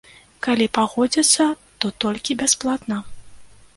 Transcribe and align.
Калі 0.45 0.67
пагодзяцца, 0.77 1.45
то 1.85 1.93
толькі 2.07 2.39
бясплатна. 2.43 2.97